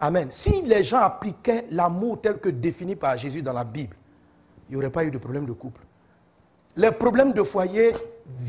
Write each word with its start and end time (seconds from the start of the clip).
Amen. 0.00 0.28
Si 0.30 0.62
les 0.62 0.84
gens 0.84 1.00
appliquaient 1.00 1.66
l'amour 1.70 2.20
tel 2.20 2.38
que 2.38 2.48
défini 2.48 2.94
par 2.94 3.18
Jésus 3.18 3.42
dans 3.42 3.52
la 3.52 3.64
Bible, 3.64 3.96
il 4.68 4.72
n'y 4.72 4.76
aurait 4.76 4.90
pas 4.90 5.04
eu 5.04 5.10
de 5.10 5.18
problème 5.18 5.46
de 5.46 5.52
couple. 5.52 5.82
Les 6.76 6.92
problèmes 6.92 7.32
de 7.32 7.42
foyer 7.42 7.92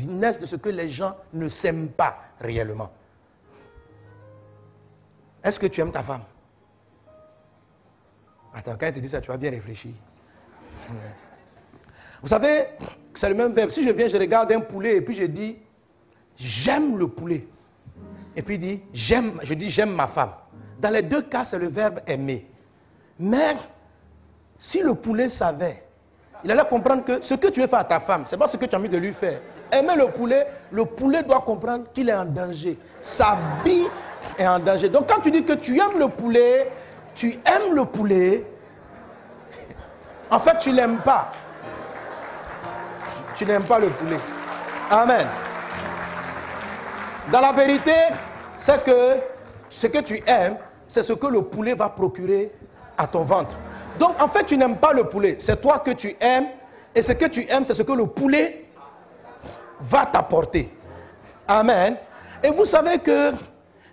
naissent 0.08 0.38
de 0.38 0.46
ce 0.46 0.56
que 0.56 0.68
les 0.68 0.88
gens 0.88 1.16
ne 1.32 1.48
s'aiment 1.48 1.88
pas 1.88 2.16
réellement. 2.40 2.90
Est-ce 5.42 5.58
que 5.58 5.66
tu 5.66 5.80
aimes 5.80 5.90
ta 5.90 6.02
femme? 6.02 6.22
Attends, 8.54 8.76
quand 8.78 8.86
elle 8.86 8.94
te 8.94 9.00
dit 9.00 9.08
ça, 9.08 9.20
tu 9.20 9.28
vas 9.28 9.36
bien 9.36 9.50
réfléchir. 9.50 9.92
Vous 12.22 12.28
savez, 12.28 12.64
c'est 13.14 13.28
le 13.28 13.34
même 13.34 13.52
verbe. 13.52 13.70
Si 13.70 13.82
je 13.82 13.90
viens, 13.90 14.06
je 14.06 14.16
regarde 14.16 14.52
un 14.52 14.60
poulet 14.60 14.96
et 14.96 15.00
puis 15.00 15.14
je 15.14 15.24
dis, 15.24 15.58
j'aime 16.36 16.98
le 16.98 17.08
poulet. 17.08 17.48
Et 18.36 18.42
puis 18.42 18.54
il 18.56 18.60
dit, 18.60 18.82
j'aime, 18.92 19.40
je 19.42 19.54
dis, 19.54 19.70
j'aime 19.70 19.94
ma 19.94 20.06
femme. 20.06 20.32
Dans 20.80 20.90
les 20.90 21.02
deux 21.02 21.22
cas, 21.22 21.44
c'est 21.44 21.58
le 21.58 21.68
verbe 21.68 22.00
aimer. 22.06 22.46
Mais 23.18 23.54
si 24.58 24.80
le 24.80 24.94
poulet 24.94 25.28
savait, 25.28 25.82
il 26.42 26.50
allait 26.50 26.64
comprendre 26.64 27.04
que 27.04 27.20
ce 27.20 27.34
que 27.34 27.48
tu 27.48 27.60
veux 27.60 27.66
faire 27.66 27.80
à 27.80 27.84
ta 27.84 28.00
femme, 28.00 28.24
ce 28.24 28.34
n'est 28.34 28.38
pas 28.38 28.46
ce 28.46 28.56
que 28.56 28.64
tu 28.64 28.74
as 28.74 28.78
envie 28.78 28.88
de 28.88 28.96
lui 28.96 29.12
faire. 29.12 29.40
Aimer 29.70 29.94
le 29.94 30.06
poulet, 30.08 30.46
le 30.70 30.86
poulet 30.86 31.22
doit 31.22 31.42
comprendre 31.42 31.84
qu'il 31.92 32.08
est 32.08 32.14
en 32.14 32.24
danger. 32.24 32.78
Sa 33.02 33.36
vie 33.62 33.86
est 34.38 34.46
en 34.46 34.58
danger. 34.58 34.88
Donc 34.88 35.06
quand 35.06 35.20
tu 35.20 35.30
dis 35.30 35.44
que 35.44 35.52
tu 35.52 35.78
aimes 35.78 35.98
le 35.98 36.08
poulet, 36.08 36.72
tu 37.14 37.28
aimes 37.28 37.74
le 37.74 37.84
poulet, 37.84 38.46
en 40.30 40.40
fait 40.40 40.58
tu 40.58 40.72
l'aimes 40.72 40.98
pas. 40.98 41.30
Tu 43.34 43.44
n'aimes 43.44 43.64
pas 43.64 43.78
le 43.78 43.90
poulet. 43.90 44.18
Amen. 44.90 45.26
Dans 47.30 47.40
la 47.40 47.52
vérité, 47.52 47.92
c'est 48.56 48.82
que 48.82 49.16
ce 49.68 49.86
que 49.86 49.98
tu 49.98 50.22
aimes, 50.26 50.56
c'est 50.90 51.04
ce 51.04 51.12
que 51.12 51.28
le 51.28 51.42
poulet 51.42 51.74
va 51.74 51.88
procurer 51.88 52.50
à 52.98 53.06
ton 53.06 53.22
ventre. 53.22 53.56
Donc 54.00 54.20
en 54.20 54.26
fait, 54.26 54.42
tu 54.42 54.56
n'aimes 54.56 54.76
pas 54.76 54.92
le 54.92 55.04
poulet. 55.04 55.36
C'est 55.38 55.60
toi 55.60 55.78
que 55.78 55.92
tu 55.92 56.16
aimes. 56.20 56.48
Et 56.92 57.00
ce 57.00 57.12
que 57.12 57.26
tu 57.26 57.46
aimes, 57.48 57.64
c'est 57.64 57.74
ce 57.74 57.84
que 57.84 57.92
le 57.92 58.08
poulet 58.08 58.66
va 59.80 60.04
t'apporter. 60.04 60.68
Amen. 61.46 61.94
Et 62.42 62.48
vous 62.48 62.64
savez 62.64 62.98
que 62.98 63.30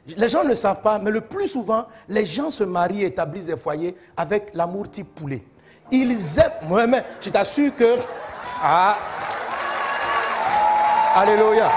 les 0.08 0.28
gens 0.28 0.44
ne 0.44 0.56
savent 0.56 0.82
pas, 0.82 0.98
mais 0.98 1.12
le 1.12 1.22
plus 1.22 1.48
souvent, 1.48 1.86
les 2.10 2.26
gens 2.26 2.50
se 2.50 2.64
marient 2.64 3.04
et 3.04 3.08
établissent 3.08 3.46
des 3.46 3.58
foyers 3.58 3.96
avec 4.16 4.50
l'amour 4.56 4.90
type 4.90 5.14
poulet. 5.14 5.44
Ils 5.92 6.40
aiment. 6.40 6.68
Moi-même, 6.68 7.04
je 7.22 7.30
t'assure 7.30 7.76
que. 7.76 7.96
Ah. 8.64 8.98
Alléluia. 11.14 11.70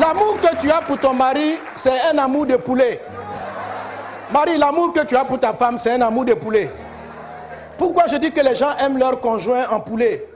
L'amour 0.00 0.40
que 0.40 0.56
tu 0.56 0.70
as 0.70 0.80
pour 0.80 0.98
ton 0.98 1.12
mari, 1.12 1.58
c'est 1.74 2.00
un 2.10 2.16
amour 2.18 2.46
de 2.46 2.56
poulet. 2.56 3.00
Marie, 4.32 4.58
l'amour 4.58 4.92
que 4.92 5.04
tu 5.04 5.16
as 5.16 5.24
pour 5.24 5.40
ta 5.40 5.52
femme, 5.54 5.78
c'est 5.78 5.92
un 5.92 6.02
amour 6.02 6.24
de 6.24 6.34
poulet. 6.34 6.70
Pourquoi 7.78 8.06
je 8.06 8.16
dis 8.16 8.30
que 8.30 8.40
les 8.40 8.54
gens 8.54 8.76
aiment 8.78 8.98
leur 8.98 9.20
conjoint 9.20 9.66
en 9.70 9.80
poulet? 9.80 10.28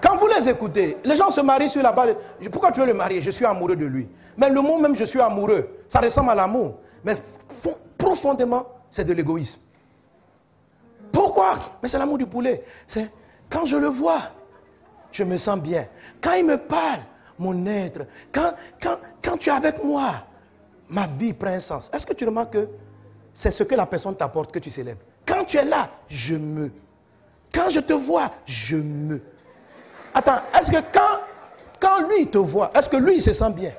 Quand 0.00 0.16
vous 0.16 0.26
les 0.26 0.48
écoutez, 0.48 0.98
les 1.04 1.16
gens 1.16 1.30
se 1.30 1.40
marient 1.40 1.68
sur 1.68 1.82
la 1.82 1.92
base 1.92 2.14
de... 2.40 2.48
Pourquoi 2.48 2.72
tu 2.72 2.80
veux 2.80 2.86
le 2.86 2.94
marier? 2.94 3.20
Je 3.20 3.30
suis 3.30 3.44
amoureux 3.44 3.76
de 3.76 3.86
lui. 3.86 4.08
Mais 4.36 4.48
le 4.48 4.60
mot 4.60 4.78
même 4.78 4.94
je 4.94 5.04
suis 5.04 5.20
amoureux, 5.20 5.68
ça 5.88 6.00
ressemble 6.00 6.30
à 6.30 6.34
l'amour. 6.34 6.76
Mais 7.04 7.16
profondément, 7.96 8.66
c'est 8.90 9.04
de 9.04 9.12
l'égoïsme. 9.12 9.60
Pourquoi? 11.12 11.54
Mais 11.82 11.88
c'est 11.88 11.98
l'amour 11.98 12.18
du 12.18 12.26
poulet. 12.26 12.64
C'est 12.86 13.10
quand 13.48 13.64
je 13.64 13.76
le 13.76 13.86
vois, 13.86 14.20
je 15.12 15.24
me 15.24 15.36
sens 15.36 15.58
bien. 15.58 15.86
Quand 16.20 16.34
il 16.34 16.44
me 16.44 16.58
parle, 16.58 17.00
mon 17.38 17.66
être, 17.66 18.06
quand, 18.32 18.52
quand, 18.82 18.96
quand 19.22 19.36
tu 19.38 19.50
es 19.50 19.52
avec 19.52 19.82
moi, 19.82 20.10
ma 20.88 21.06
vie 21.06 21.32
prend 21.32 21.50
un 21.50 21.60
sens. 21.60 21.90
Est-ce 21.92 22.06
que 22.06 22.14
tu 22.14 22.24
remarques 22.24 22.52
que 22.52 22.68
c'est 23.32 23.50
ce 23.50 23.62
que 23.64 23.74
la 23.74 23.86
personne 23.86 24.16
t'apporte 24.16 24.52
que 24.52 24.58
tu 24.58 24.70
célèbres? 24.70 25.00
Quand 25.26 25.44
tu 25.44 25.56
es 25.56 25.64
là, 25.64 25.88
je 26.08 26.34
me. 26.34 26.70
Quand 27.52 27.68
je 27.70 27.80
te 27.80 27.92
vois, 27.92 28.30
je 28.44 28.76
me. 28.76 29.20
Attends, 30.14 30.40
est-ce 30.58 30.70
que 30.70 30.78
quand, 30.92 31.20
quand 31.80 32.08
lui 32.08 32.28
te 32.28 32.38
voit, 32.38 32.70
est-ce 32.74 32.88
que 32.88 32.96
lui 32.96 33.16
il 33.16 33.22
se 33.22 33.32
sent 33.32 33.50
bien? 33.50 33.72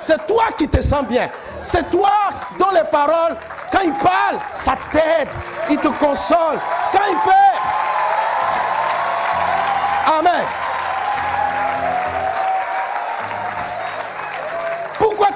C'est 0.00 0.26
toi 0.26 0.44
qui 0.56 0.68
te 0.68 0.80
sens 0.80 1.04
bien. 1.06 1.28
C'est 1.60 1.90
toi 1.90 2.12
dont 2.58 2.70
les 2.72 2.88
paroles, 2.90 3.36
quand 3.72 3.80
il 3.84 3.92
parle, 3.94 4.38
ça 4.52 4.76
t'aide, 4.92 5.28
il 5.70 5.78
te 5.78 5.88
console. 5.88 6.58
Quand 6.92 7.04
il 7.10 7.16
fait. 7.18 7.58
Amen. 10.18 10.44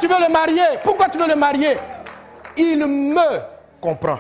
Tu 0.03 0.09
veux 0.09 0.21
le 0.21 0.33
marier? 0.33 0.65
Pourquoi 0.83 1.09
tu 1.09 1.17
veux 1.17 1.29
le 1.29 1.37
marier? 1.37 1.77
Il 2.57 2.85
me 2.85 3.41
comprend. 3.81 4.19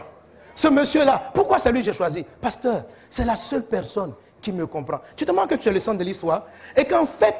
Ce 0.54 0.68
monsieur-là, 0.68 1.20
pourquoi 1.34 1.58
c'est 1.58 1.72
lui 1.72 1.80
que 1.80 1.86
j'ai 1.86 1.92
choisi? 1.92 2.24
Pasteur, 2.40 2.84
c'est 3.08 3.24
la 3.24 3.34
seule 3.34 3.64
personne 3.64 4.14
qui 4.40 4.52
me 4.52 4.64
comprend. 4.66 5.00
Tu 5.16 5.24
te 5.24 5.30
demandes 5.32 5.48
que 5.48 5.56
tu 5.56 5.68
es 5.68 5.72
le 5.72 5.80
centre 5.80 5.98
de 5.98 6.04
l'histoire 6.04 6.44
et 6.76 6.84
qu'en 6.84 7.04
fait, 7.04 7.34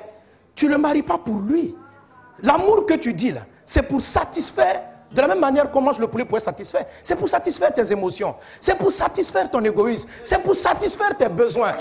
tu 0.57 0.67
ne 0.67 0.73
le 0.73 0.79
maries 0.79 1.05
pas 1.05 1.19
pour 1.19 1.37
lui. 1.37 1.77
L'amour 2.43 2.85
que 2.85 2.95
tu 2.95 3.15
dis 3.15 3.31
là, 3.31 3.43
c'est 3.65 3.83
pour 3.83 4.01
satisfaire 4.01 4.83
de 5.13 5.21
la 5.21 5.29
même 5.29 5.39
manière 5.39 5.71
comment 5.71 5.93
je 5.93 6.01
le 6.01 6.09
poulet 6.09 6.25
pour 6.25 6.41
satisfaire. 6.41 6.87
C'est 7.05 7.15
pour 7.15 7.29
satisfaire 7.29 7.73
tes 7.73 7.93
émotions. 7.93 8.35
C'est 8.61 8.77
pour 8.77 8.91
satisfaire 8.91 9.49
ton 9.53 9.63
égoïsme. 9.63 10.09
C'est 10.25 10.43
pour 10.43 10.57
satisfaire 10.57 11.17
tes 11.17 11.29
besoins. 11.29 11.75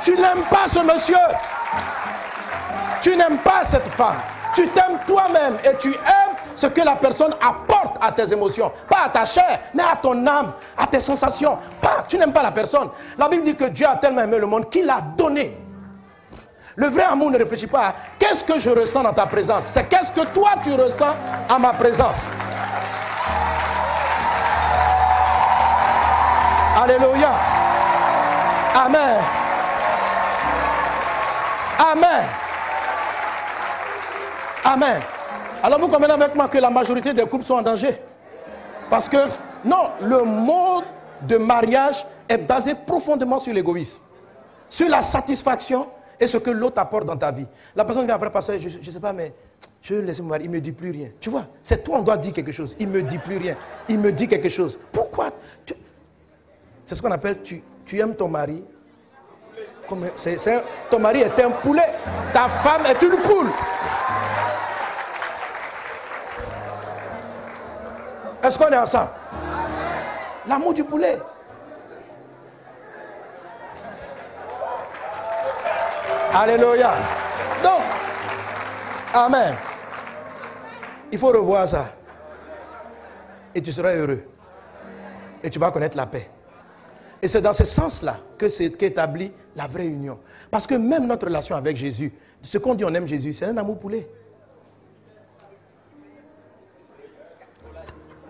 Tu 0.00 0.16
n'aimes 0.16 0.42
pas 0.50 0.66
ce 0.66 0.80
monsieur. 0.80 1.14
Tu 3.00 3.16
n'aimes 3.16 3.38
pas 3.38 3.64
cette 3.64 3.86
femme. 3.86 4.16
Tu 4.54 4.68
t'aimes 4.68 4.98
toi-même 5.06 5.56
et 5.64 5.76
tu 5.78 5.88
aimes 5.90 6.36
ce 6.54 6.66
que 6.66 6.80
la 6.82 6.96
personne 6.96 7.34
apporte 7.40 7.96
à 8.00 8.12
tes 8.12 8.32
émotions. 8.32 8.70
Pas 8.88 9.04
à 9.06 9.08
ta 9.08 9.24
chair, 9.24 9.60
mais 9.74 9.82
à 9.82 9.96
ton 9.96 10.26
âme, 10.26 10.52
à 10.76 10.86
tes 10.86 11.00
sensations. 11.00 11.58
Pas, 11.80 12.04
tu 12.06 12.18
n'aimes 12.18 12.32
pas 12.32 12.42
la 12.42 12.52
personne. 12.52 12.90
La 13.16 13.28
Bible 13.28 13.42
dit 13.44 13.56
que 13.56 13.64
Dieu 13.64 13.86
a 13.86 13.96
tellement 13.96 14.22
aimé 14.22 14.38
le 14.38 14.46
monde 14.46 14.68
qu'il 14.68 14.88
a 14.90 15.00
donné. 15.00 15.56
Le 16.74 16.88
vrai 16.88 17.04
amour 17.04 17.30
ne 17.30 17.38
réfléchit 17.38 17.66
pas 17.66 17.88
à 17.88 17.94
qu'est-ce 18.18 18.44
que 18.44 18.58
je 18.58 18.70
ressens 18.70 19.02
dans 19.02 19.12
ta 19.12 19.26
présence. 19.26 19.64
C'est 19.64 19.88
qu'est-ce 19.88 20.12
que 20.12 20.26
toi 20.32 20.50
tu 20.62 20.72
ressens 20.72 21.14
à 21.48 21.58
ma 21.58 21.72
présence. 21.72 22.32
Alléluia. 26.82 27.30
Amen. 28.74 29.20
Amen. 31.78 32.24
Amen. 34.64 35.00
Alors 35.62 35.78
vous 35.78 35.88
convenez 35.88 36.12
avec 36.12 36.34
moi 36.34 36.48
que 36.48 36.58
la 36.58 36.70
majorité 36.70 37.12
des 37.12 37.22
couples 37.26 37.44
sont 37.44 37.54
en 37.54 37.62
danger? 37.62 38.00
Parce 38.88 39.08
que, 39.08 39.16
non, 39.64 39.90
le 40.00 40.22
mode 40.24 40.84
de 41.22 41.36
mariage 41.36 42.04
est 42.28 42.38
basé 42.38 42.74
profondément 42.74 43.38
sur 43.38 43.54
l'égoïsme, 43.54 44.02
sur 44.68 44.88
la 44.88 45.02
satisfaction 45.02 45.86
et 46.18 46.26
ce 46.26 46.36
que 46.36 46.50
l'autre 46.50 46.80
apporte 46.80 47.04
dans 47.04 47.16
ta 47.16 47.30
vie. 47.32 47.46
La 47.74 47.84
personne 47.84 48.04
vient 48.06 48.14
après 48.14 48.30
passer, 48.30 48.58
je 48.58 48.78
ne 48.78 48.82
sais 48.82 49.00
pas, 49.00 49.12
mais 49.12 49.32
je 49.82 49.94
vais 49.94 50.02
laisser 50.02 50.22
mon 50.22 50.28
mari, 50.28 50.44
il 50.44 50.50
ne 50.50 50.56
me 50.56 50.60
dit 50.60 50.72
plus 50.72 50.90
rien. 50.90 51.08
Tu 51.20 51.30
vois, 51.30 51.46
c'est 51.62 51.82
toi, 51.82 51.98
on 51.98 52.02
doit 52.02 52.16
dire 52.16 52.32
quelque 52.32 52.52
chose. 52.52 52.76
Il 52.78 52.88
ne 52.88 52.94
me 52.94 53.02
dit 53.02 53.18
plus 53.18 53.38
rien. 53.38 53.56
Il 53.88 53.98
me 53.98 54.12
dit 54.12 54.28
quelque 54.28 54.48
chose. 54.48 54.78
Pourquoi 54.92 55.30
C'est 56.84 56.94
ce 56.94 57.02
qu'on 57.02 57.10
appelle, 57.10 57.42
tu, 57.42 57.62
tu 57.84 57.98
aimes 57.98 58.14
ton 58.14 58.28
mari. 58.28 58.62
Comme, 59.88 60.06
ton 60.90 60.98
mari 61.00 61.20
est 61.20 61.40
un 61.42 61.50
poulet, 61.50 61.88
ta 62.32 62.48
femme 62.48 62.82
est 62.86 63.02
une 63.02 63.16
poule. 63.16 63.48
Est-ce 68.42 68.58
qu'on 68.58 68.68
est 68.68 68.76
ensemble? 68.78 69.10
L'amour 70.46 70.74
du 70.74 70.84
poulet. 70.84 71.18
Alléluia. 76.34 76.94
Donc, 77.62 77.82
Amen. 79.14 79.54
Il 81.10 81.18
faut 81.18 81.28
revoir 81.28 81.68
ça. 81.68 81.92
Et 83.54 83.60
tu 83.60 83.70
seras 83.70 83.92
heureux. 83.94 84.22
Et 85.42 85.50
tu 85.50 85.58
vas 85.58 85.70
connaître 85.70 85.96
la 85.96 86.06
paix. 86.06 86.30
Et 87.20 87.28
c'est 87.28 87.42
dans 87.42 87.52
ce 87.52 87.64
sens-là 87.64 88.16
que 88.38 88.48
c'est 88.48 88.70
qu'établit 88.70 89.32
la 89.54 89.66
vraie 89.66 89.86
union. 89.86 90.18
Parce 90.50 90.66
que 90.66 90.74
même 90.74 91.06
notre 91.06 91.26
relation 91.26 91.54
avec 91.54 91.76
Jésus, 91.76 92.12
ce 92.40 92.56
qu'on 92.58 92.74
dit 92.74 92.84
on 92.84 92.94
aime 92.94 93.06
Jésus, 93.06 93.34
c'est 93.34 93.44
un 93.44 93.56
amour 93.58 93.78
poulet. 93.78 94.08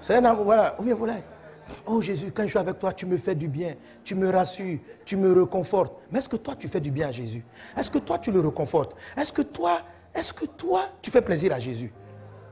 C'est 0.02 0.16
un 0.16 0.24
amour, 0.24 0.44
voilà. 0.44 0.76
Oui, 0.80 0.92
voilà. 0.92 1.14
Oh 1.86 2.02
Jésus, 2.02 2.32
quand 2.34 2.42
je 2.42 2.48
suis 2.48 2.58
avec 2.58 2.78
toi, 2.78 2.92
tu 2.92 3.06
me 3.06 3.16
fais 3.16 3.36
du 3.36 3.46
bien, 3.48 3.76
tu 4.04 4.16
me 4.16 4.28
rassures, 4.28 4.78
tu 5.04 5.16
me 5.16 5.32
reconfortes. 5.32 5.94
Mais 6.10 6.18
est-ce 6.18 6.28
que 6.28 6.36
toi, 6.36 6.54
tu 6.58 6.68
fais 6.68 6.80
du 6.80 6.90
bien 6.90 7.08
à 7.08 7.12
Jésus? 7.12 7.44
Est-ce 7.76 7.90
que 7.90 7.98
toi, 7.98 8.18
tu 8.18 8.32
le 8.32 8.40
reconfortes 8.40 8.96
Est-ce 9.16 9.32
que 9.32 9.42
toi, 9.42 9.80
est-ce 10.12 10.32
que 10.32 10.44
toi, 10.44 10.82
tu 11.00 11.10
fais 11.10 11.22
plaisir 11.22 11.52
à 11.52 11.60
Jésus? 11.60 11.92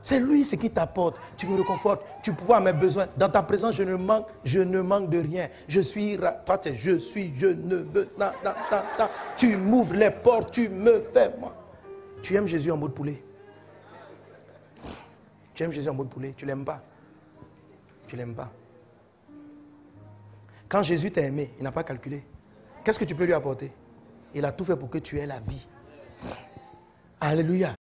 C'est 0.01 0.19
lui 0.19 0.45
ce 0.45 0.55
qui 0.55 0.71
t'apporte. 0.71 1.17
Tu 1.37 1.45
me 1.45 1.55
reconfortes, 1.57 2.03
tu 2.23 2.31
vois 2.45 2.59
mes 2.59 2.73
besoins. 2.73 3.05
Dans 3.17 3.29
ta 3.29 3.43
présence, 3.43 3.75
je 3.75 3.83
ne 3.83 3.95
manque, 3.95 4.27
je 4.43 4.61
ne 4.61 4.81
manque 4.81 5.09
de 5.09 5.19
rien. 5.19 5.47
Je 5.67 5.81
suis, 5.81 6.17
toi, 6.45 6.57
tu 6.57 6.73
je 6.73 6.97
suis, 6.97 7.33
je 7.37 7.47
ne 7.47 7.75
veux, 7.75 8.09
Tu 9.37 9.57
m'ouvres 9.57 9.93
les 9.93 10.09
portes, 10.09 10.51
tu 10.51 10.69
me 10.69 11.01
fais, 11.01 11.31
moi. 11.39 11.53
Tu 12.23 12.33
aimes 12.35 12.47
Jésus 12.47 12.71
en 12.71 12.77
mode 12.77 12.93
poulet? 12.93 13.21
Tu 15.53 15.63
aimes 15.63 15.71
Jésus 15.71 15.89
en 15.89 15.93
mode 15.93 16.09
poulet, 16.09 16.33
tu 16.35 16.45
l'aimes 16.45 16.65
pas? 16.65 16.81
Tu 18.11 18.17
l'aimes 18.17 18.35
pas. 18.35 18.51
Quand 20.67 20.83
Jésus 20.83 21.11
t'a 21.11 21.21
aimé, 21.21 21.53
il 21.57 21.63
n'a 21.63 21.71
pas 21.71 21.85
calculé. 21.85 22.25
Qu'est-ce 22.83 22.99
que 22.99 23.05
tu 23.05 23.15
peux 23.15 23.23
lui 23.23 23.31
apporter? 23.31 23.71
Il 24.35 24.43
a 24.43 24.51
tout 24.51 24.65
fait 24.65 24.75
pour 24.75 24.89
que 24.89 24.97
tu 24.97 25.17
aies 25.17 25.25
la 25.25 25.39
vie. 25.39 25.65
Alléluia. 27.21 27.73